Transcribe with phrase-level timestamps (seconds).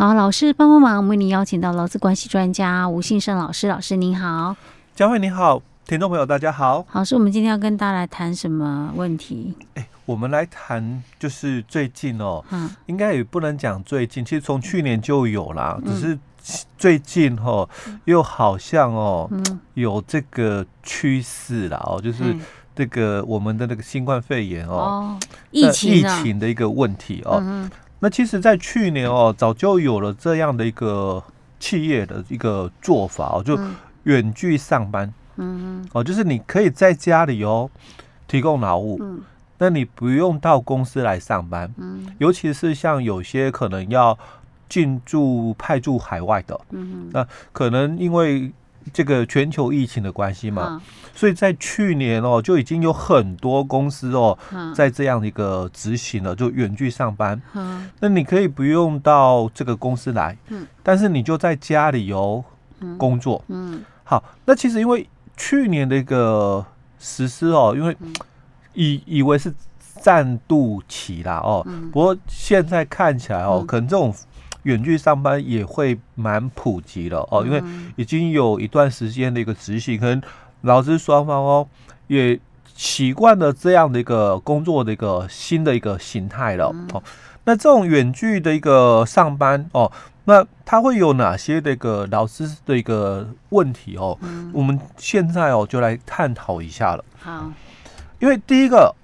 [0.00, 4.56] 好，老师帮帮忙，我们为您邀请到劳资关系专家吴信生老师，老师您好，
[4.94, 6.86] 佳慧你好，听众朋友大家好。
[6.92, 9.54] 老师，我们今天要跟大家来谈什么问题？
[9.74, 16.18] 哎，我们来谈就是最近哦，嗯，应该也不能讲最近，其实从去年就有啦，嗯、只是
[16.78, 17.68] 最近哦，
[18.06, 22.34] 又好像哦，嗯、有这个趋势了哦，就是
[22.74, 25.20] 这个我们的那个新冠肺炎哦，哦
[25.50, 27.38] 疫情疫情的一个问题哦。
[27.44, 27.70] 嗯
[28.00, 31.22] 那其实，在去年哦，早就有了这样的一个
[31.58, 33.58] 企业的一个做法哦，就
[34.04, 37.70] 远距上班，嗯哦，就是你可以在家里哦
[38.26, 39.20] 提供劳务，嗯，
[39.58, 44.18] 那你不用到公司来上班，嗯，尤其是像有些可能要
[44.68, 48.50] 进驻派驻海外的，嗯，那可能因为。
[48.92, 50.80] 这个全球疫情的关系嘛，嗯、
[51.14, 57.40] 所以在去年哦，就已经有很多公司哦，嗯、在这样的一个执行了，就远距上班。
[57.54, 62.44] 嗯，那你可以不用到这个公司来，嗯，但是你就在家里哦
[62.96, 63.44] 工作。
[63.48, 66.64] 嗯，嗯好，那其实因为去年的一个
[66.98, 67.96] 实施哦，因为
[68.74, 69.52] 以以为是
[70.00, 74.14] 暂度期啦哦，嗯、不过现在看起来哦，可能这种。
[74.64, 77.62] 远距上班也会蛮普及了哦，因为
[77.96, 80.20] 已经有一段时间的一个执行，可能
[80.62, 81.66] 劳资双方哦
[82.08, 82.38] 也
[82.74, 87.02] 习惯了这样的一个工作的一个新的一个形态了哦。
[87.44, 89.90] 那这种远距的一个上班哦，
[90.24, 94.18] 那它会有哪些的一个劳资的一个问题哦？
[94.52, 97.04] 我们现在哦就来探讨一下了。
[97.18, 97.50] 好，
[98.18, 98.94] 因为第一个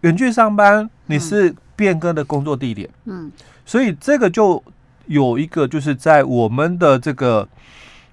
[0.00, 3.30] 远距上班你是变更的工作地点，嗯，
[3.64, 4.60] 所以这个就。
[5.06, 7.48] 有一个就是在我们的这个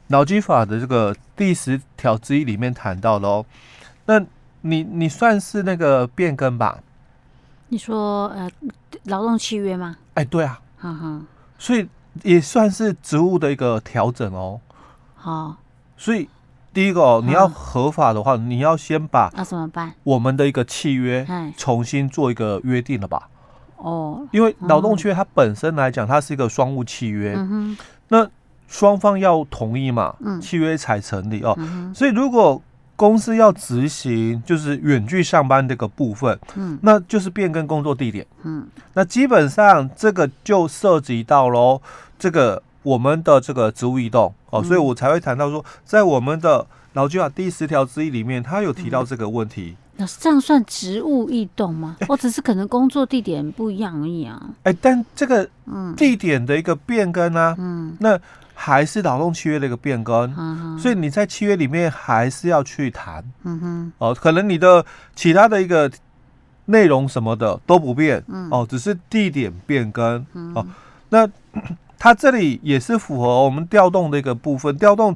[0.08, 3.46] 劳基法的这个第十条之一里面谈到的哦，
[4.06, 4.20] 那
[4.62, 6.80] 你你算是那个变更吧？
[7.70, 8.52] 你说呃，
[9.06, 9.96] 劳动契约吗？
[10.16, 11.22] 哎，对啊，哈哈，
[11.58, 11.88] 所以
[12.24, 14.60] 也算是职务的一个调整哦。
[15.16, 15.56] 好，
[15.96, 16.28] 所以
[16.74, 19.94] 第一个哦，你要合法的话，你要先把那怎么办？
[20.04, 23.30] 我们的一个契约重新做一个约定了吧？
[23.82, 27.76] 哦，因为劳动契约它本身来讲，它是一个双务契约，嗯、
[28.10, 28.30] 那
[28.68, 31.56] 双方要同意嘛，嗯、契约才成立哦。
[31.58, 32.62] 嗯、所以如果
[32.96, 41.82] 公司要执行就是远距上班这个部分，嗯，那就是变更工作地点，嗯，那基本上这个就涉及到喽，
[42.20, 49.76] 这个我们的这个职务移动哦，嗯、所以我才会谈到说，在我们的劳基法第十条之一里面，它有提到这个问题。
[50.20, 51.98] 这样算职务异动吗？
[52.08, 54.42] 我只是可能工作地点不一样而已啊？
[54.64, 55.48] 哎、欸，但这个
[55.96, 58.20] 地点的一个变更呢、啊，嗯，那
[58.54, 64.86] 还是劳动契约的一个变更，嗯哼，所以你在契约里面还是要去谈，嗯哼，哦，可能你的
[65.16, 65.92] 其他的一个
[66.66, 70.66] 内容什么的都不变，嗯，哦，只是地点变更，嗯、哦，
[71.10, 71.28] 那
[71.98, 75.16] 它这里也是符合我们调动的一个部分，调动。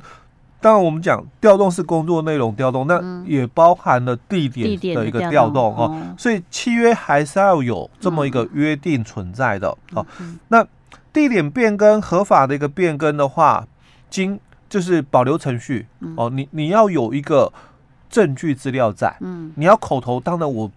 [0.65, 5.95] 当然，我们讲调动是工作内容调动，那也包含了地点的一个调动哦。
[6.17, 10.03] 所以契约还是要有这么一个约定存在的哦。
[10.47, 10.65] 那
[11.13, 13.67] 地点变更合法的一个变更的话，
[14.09, 15.85] 经就是保留程序
[16.17, 16.31] 哦。
[16.31, 17.53] 你你要有一个
[18.09, 19.15] 证据资料在，
[19.53, 20.71] 你要口头，当然我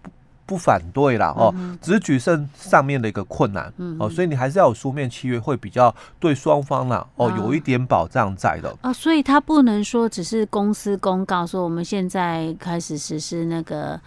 [0.49, 0.59] 不。
[0.59, 13.97] 反对啦，哦，只是举证上面的一个困难，嗯、哦，所以你还是要有书面契约，会比较对双方啦，哦，有一点保障在的啊，所以他不能说只是公司公告说我们现在开始实施那个。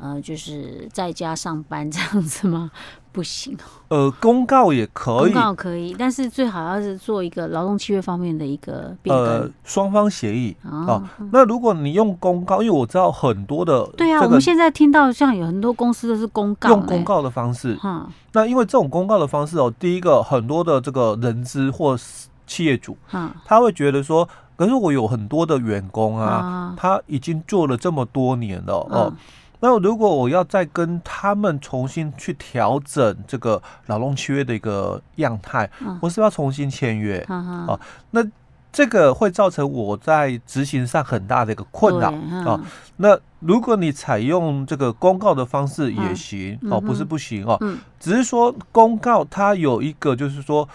[0.00, 2.70] 呃，就是在家上班这样子吗？
[3.12, 3.56] 不行。
[3.88, 10.84] 呃，公告也可以，公告可以，但是最好要是做一个劳动契约方面的一个变更，呃，双方协议啊。
[10.86, 17.78] 哦哦、那如果你用公告，因为我知道很多的，对啊，我们现在听到像有很多公司都是公告，用公告的方式。
[17.82, 21.98] 嗯，那因为这种公告的方式哦，第一个很多的这个人资或
[22.46, 29.06] 企业主，嗯，他会觉得说，可是我有很多的员工啊，啊他已经做了这么多年了哦。
[29.10, 29.16] 嗯
[29.60, 35.68] 那如果我要再跟他们重新去调整这个劳动契约的一个样态，
[36.00, 37.78] 我是要重新签约啊。
[38.12, 38.24] 那
[38.70, 42.12] 这个会造成我在执行上很大的一个困扰
[42.48, 42.60] 啊。
[42.98, 47.58] 那如果你采用这个公告的方式也行哦，不是不行哦，
[47.98, 50.68] 只是说公告它有一个就是说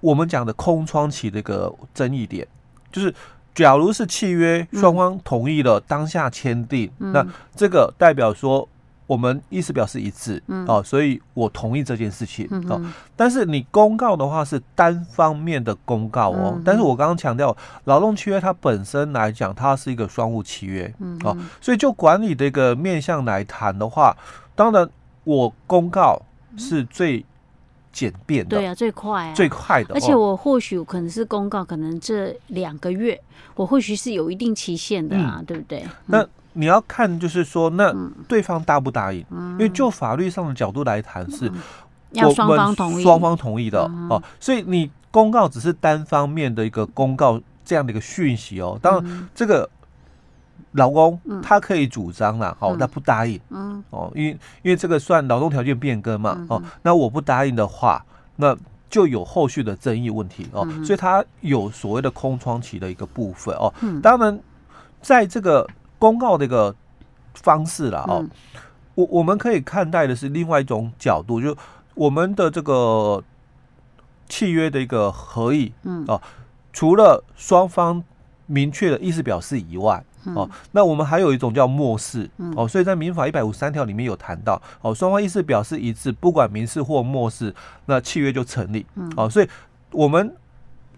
[0.00, 2.46] 我们讲的空窗期的一个争议点，
[2.90, 3.14] 就是。
[3.54, 8.66] 假如是契约双方同意了当下签订，嗯、那这个代表说
[9.06, 12.80] 我们意思表示一致，嗯、哦，所以我同意这件事情，嗯、哦。
[13.14, 16.54] 但是你公告的话是单方面的公告哦。
[16.56, 17.54] 嗯、但是我刚刚强调，
[17.84, 24.16] 劳动契约它本身来讲，它是一个双务契约，嗯，哦，所以就管理的一个面向来谈的话，
[24.54, 24.88] 当然
[25.24, 26.22] 我公告
[26.56, 27.22] 是最
[27.92, 29.94] 简便的，对啊，最快啊，最快的。
[29.94, 33.20] 而且我或许可能是公告，可能这两个月，
[33.54, 35.84] 我或许是有一定期限的啊，嗯、对不对？
[36.06, 37.94] 那你要看，就是说，那
[38.26, 39.24] 对方答不答应？
[39.30, 41.50] 嗯、因为就法律上的角度来谈，是
[42.12, 44.22] 要双方同意，双方同意的、嗯、哦。
[44.40, 48.78] 所以你公告只是单方面的一个公告这样的一个讯息哦。
[48.82, 49.68] 当然，这个。
[50.72, 53.38] 劳工他可以主张啦，好，他不答应，
[53.90, 54.30] 哦，因为
[54.62, 58.02] 因为这个算劳动条件变更嘛，哦，那我不答应的话，
[58.36, 58.56] 那
[58.88, 63.72] 就有后续的争议问题哦，所以他有所谓的空窗期的一个部分哦。
[64.02, 64.40] 当然，
[65.02, 66.74] 在这个公告的一个
[67.34, 68.24] 方式啦，哦，
[68.94, 71.54] 我我们可以看待的是另外一种角度，就
[71.94, 73.22] 我们的这个
[74.26, 76.18] 契约的一个合意，嗯，哦，
[76.72, 78.02] 除了双方
[78.46, 80.02] 明确的意思表示以外。
[80.24, 87.54] 哦，那我们还有一种叫默示哦，所以在民法一百五十三条里面有谈到哦，双方意思表示一致，不管明示或默示，
[87.86, 88.86] 那契约就成立。
[89.16, 89.48] 哦，所以
[89.90, 90.34] 我们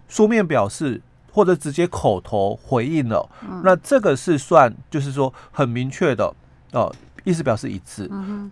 [0.07, 1.01] 书面表示
[1.31, 3.27] 或者直接口头回应了，
[3.63, 6.33] 那这个是算就是说很明确的
[6.71, 6.93] 哦，
[7.23, 8.09] 意思表示一致。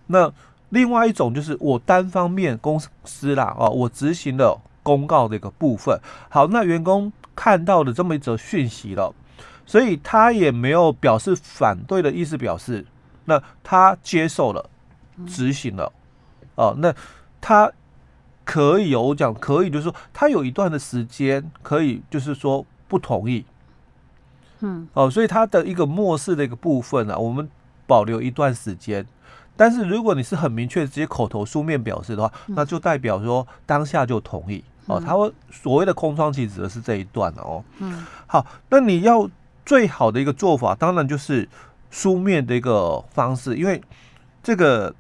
[0.08, 0.32] 那
[0.70, 6.00] 另外一种就是我单方面公司啦哦，我执行了公告的一个部分。
[6.30, 9.14] 好，那员工看到的这么一则讯息了。
[9.66, 12.86] 所以他也没有表示反对的意思，表示
[13.26, 14.70] 那他接受了，
[15.26, 15.92] 执行了，
[16.56, 16.94] 哦，那
[17.40, 17.72] 他
[18.44, 23.46] 可以有我讲可以，就是说他有一段的时间可以，就是说不同意，
[24.60, 27.50] 嗯，哦，所以他的一个漠视的一个部分呢，我们
[27.88, 29.06] 保留一段时间。
[29.56, 35.00] 但是如果你是很明确直接口头书面表示的话，那就代表说当下就同意哦。
[35.00, 37.64] 他会所谓的空窗期指的是这一段哦。
[37.78, 39.30] 嗯，好，那你要。
[39.66, 41.48] 最好的一个做法，当然就是
[41.90, 43.82] 书面的一个方式，因为
[44.42, 44.94] 这个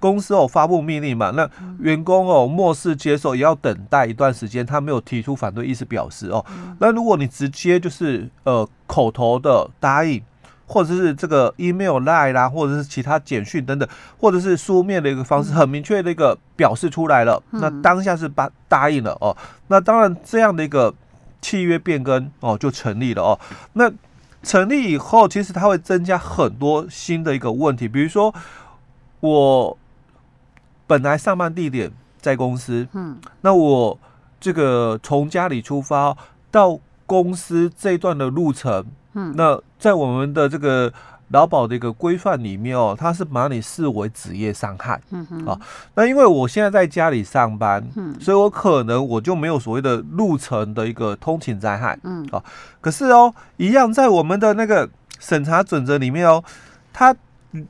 [0.00, 1.48] 公司哦发布命令嘛，那
[1.78, 6.44] 员工哦漠视接受，也要等待一段时间，他没有提出反对意思表示哦。
[6.78, 10.22] 那如果你直接就是呃口头的答应，
[10.66, 13.88] 或者是这个 email、line 啦，或者是其他简讯等等，
[14.18, 19.34] 或者是书面的一个方式，很明确的一个表示出来了，那当下是答答应了哦。
[19.68, 20.94] 那当然这样的一个。
[21.42, 23.38] 契约变更哦，就成立了哦。
[23.74, 23.92] 那
[24.42, 28.34] 成立以后，其实它会增加很多新的一个问题，比如说
[29.20, 29.76] 我
[30.86, 33.98] 本来上班地点在公司，嗯，那我
[34.40, 36.16] 这个从家里出发
[36.50, 40.90] 到公司这一段的路程，嗯，那在我们的这个。
[41.32, 45.58] 劳保的一个规范里面哦，它是把你视为职业伤害，嗯哼，啊，
[45.94, 52.42] 那因为我现在在家里上班，嗯，所以我可能我就没有所谓的路程的一个通勤灾害，嗯，啊，
[52.80, 54.88] 可是哦，一样在我们的那个
[55.18, 56.44] 审查准则里面哦，
[56.92, 57.16] 它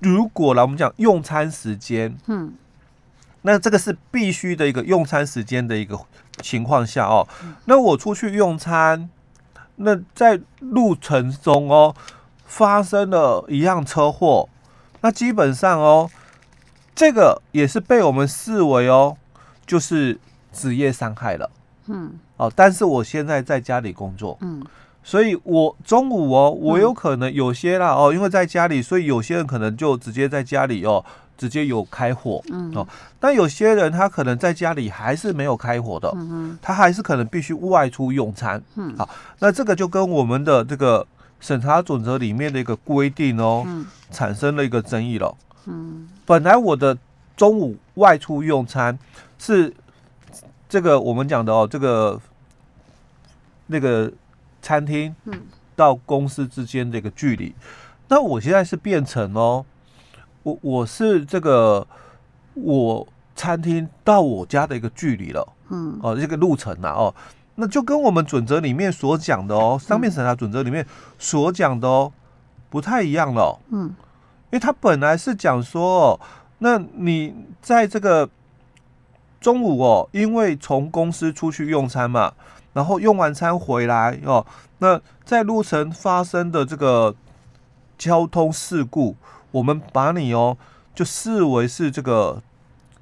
[0.01, 2.55] 如果来我们讲用餐时间，嗯，
[3.43, 5.99] 那这个是必须的一个用餐时间的一个
[6.41, 7.29] 情况下哦，
[7.67, 9.09] 那我出去用餐，
[9.77, 11.95] 那在路程中哦。
[12.53, 14.47] 发生了一样车祸，
[15.01, 16.11] 那基本上哦，
[16.95, 19.17] 这个也是被我们视为哦，
[19.67, 20.21] 就是
[20.53, 21.51] 职业伤害了。
[21.87, 24.63] 嗯，哦，但是我现在在家里工作，嗯，
[25.03, 31.03] 所以我中午哦，我有可能有些啦哦，因为在家里，所以有些人可能就直接在家里哦，
[31.39, 32.71] 直接有开火，嗯。
[32.75, 32.87] 哦，
[33.19, 39.09] 但有些人他可能在家里还是没有开火的，嗯，他还是可能必须外出用餐，嗯，好，
[39.39, 41.07] 那这个就跟我们的这个。
[41.43, 45.37] 审查准则里面的一个规定哦，嗯、产生了一个争议了。
[45.67, 46.97] 嗯，本来我的
[47.37, 48.97] 中午外出用餐
[49.39, 49.75] 是
[50.69, 52.21] 这个我们讲的哦，这个
[53.67, 54.11] 那个
[54.63, 55.13] 餐厅
[55.75, 57.55] 到公司之间的一个距离，嗯、
[58.07, 59.65] 那我现在是变成哦，
[60.45, 61.85] 我我是这个
[62.55, 65.53] 我餐厅到我家的一个距离了。
[65.71, 67.13] 嗯，哦，这个路程呐，哦。
[67.63, 70.85] 那就跟我们准则里面所讲的哦，商品审查准则里面
[71.17, 72.13] 所讲的哦，
[72.69, 73.57] 不太一样了。
[73.71, 76.21] 嗯，因为他本来是讲说哦，
[76.59, 78.29] 那你在这个
[79.41, 82.33] 中午哦，因为从公司出去用餐嘛，
[82.73, 84.45] 然后用完餐回来哦，
[84.79, 87.15] 那在路程发生的这个
[87.97, 89.15] 交通事故，
[89.53, 90.59] 我们把你哦
[90.97, 92.43] 就视为是这个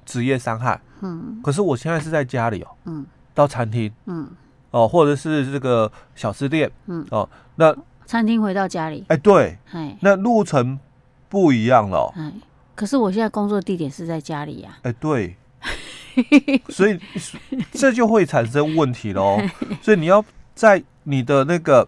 [0.05, 0.79] 职业伤害。
[0.99, 2.67] 嗯，可是我现在是在家里哦。
[2.85, 3.03] 嗯。
[3.33, 4.29] 到餐厅，嗯，
[4.71, 7.75] 哦，或者是这个小吃店，嗯，哦，那
[8.05, 10.79] 餐厅回到家里，哎，对，哎，那路程
[11.29, 12.31] 不一样了，哎，
[12.75, 15.35] 可是我现在工作地点是在家里呀，哎，对，
[16.69, 16.99] 所以
[17.71, 19.41] 这就会产生问题了哦，
[19.81, 20.23] 所以你要
[20.53, 21.87] 在你的那个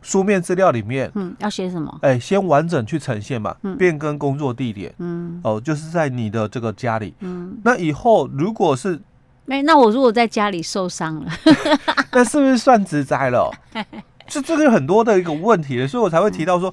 [0.00, 1.98] 书面资料里面，嗯，要写什么？
[2.02, 9.00] 哎，先完整去呈现嘛，变更工作地点，嗯，哦，就是在你的这个家里，嗯，那以后如果是
[9.46, 11.30] 没，那我如果在家里受伤了，
[12.12, 13.50] 那是不是算职灾了？
[14.26, 16.72] 这这个很多的一个问题，所以我才会提到说，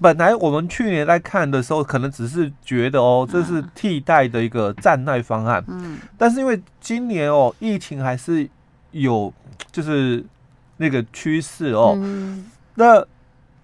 [0.00, 5.62] 本来我们去年在看的时候，可能只是觉得哦，这是替代的一个战耐方案。
[5.68, 8.48] 嗯，但是因为今年哦，疫情还是
[8.92, 9.30] 有
[9.70, 10.24] 就是
[10.78, 11.98] 那个趋势哦，
[12.76, 13.04] 那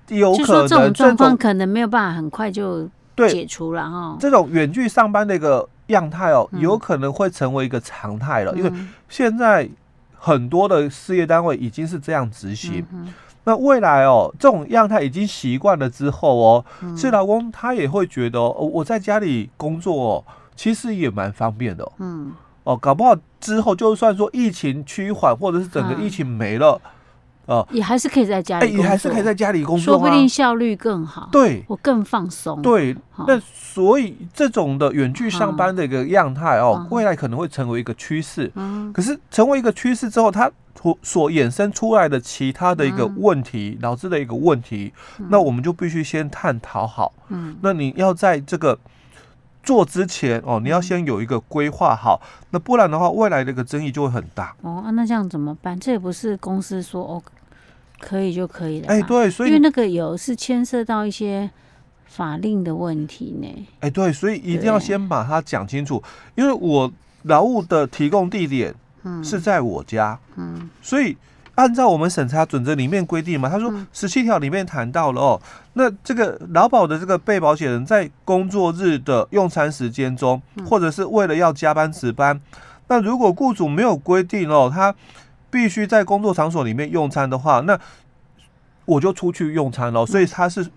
[0.09, 2.87] 有可能这种状况可能没有办法很快就
[3.29, 4.17] 解除了哈。
[4.21, 8.73] 这种远距上班的一个样态哦，有可能会成为一个常态了，因为
[9.09, 9.69] 现在。
[10.17, 13.13] 很多的事业单位已经是这样执行，嗯、
[13.45, 16.65] 那未来哦，这种样态已经习惯了之后哦，
[16.97, 20.25] 所以老公他也会觉得哦，我在家里工作哦，
[20.57, 26.81] 其实也蛮方便的，嗯，哦，搞不好之后就算说疫情趋缓，或者是整个疫情没了。
[26.83, 26.91] 嗯
[27.47, 32.97] 哦，也还是可以在家里，也还是可以在家里工作，说不定效率更好，对，我更放松，对。
[33.29, 38.51] 那所以这种的远距上班的一个样态哦，未来可能会成为一个趋势。
[38.57, 44.93] 嗯，可是成为一个趋势之后，它所所衍生出来的其他的一个问题，导致的一个问题，
[45.29, 47.13] 那我们就必须先探讨好。
[47.29, 48.77] 嗯，那你要在这个
[49.65, 54.55] 做之前哦，你要先有一个规划好，那不然的话，未来这个争议就会很大。
[54.63, 55.79] 哦，那这样怎么办？
[55.79, 57.23] 这也不是公司说哦。
[58.01, 58.89] 可以就可以了。
[58.89, 61.49] 哎，对，所以因为那个有是牵涉到一些
[62.07, 63.67] 法令的问题呢。
[63.81, 66.03] 哎，对，所以一定要先把它讲清楚。
[66.35, 66.93] 因为我
[67.23, 68.75] 劳务的提供地点
[69.23, 71.17] 是在我家，嗯，所以
[71.55, 75.41] 按照我们审查准则里面规定嘛，他说十七条里面谈到了哦，
[75.75, 82.41] 那这个劳保的这个被保险人在工作日的用餐时间中，或者是为了要加班值班，
[82.89, 84.95] 那如果雇主没有规定哦，他。
[85.51, 87.79] 必须在工作场所里面用餐的话，那
[88.87, 90.05] 我就出去用餐了。
[90.05, 90.69] 所以他是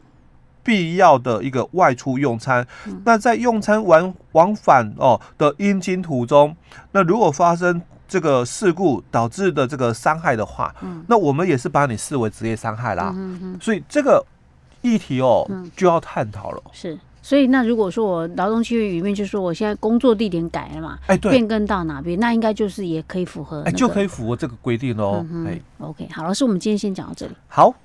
[0.61, 2.63] 必要的一个外出用餐。
[3.03, 6.55] 那在用餐往往返哦的应经途中，
[6.91, 10.73] 那如果发生这个事故导致的这个伤害的话，
[11.07, 13.15] 那我们也是把你视为职业伤害啦。
[13.61, 14.25] 所以这个
[14.81, 15.45] 议题哦
[15.75, 16.61] 就要探讨了。
[16.71, 16.97] 是。
[17.19, 25.15] 所以，那如果说我劳动契约里面就说我现在工作地点改了嘛，哎，对，变更到哪边，那应该就是也可以符合，哎，就可以符合这个规定喽。
[25.15, 27.33] 哎，嗯，OK，好，老师，我们今天先讲到这里。
[27.49, 27.75] 好。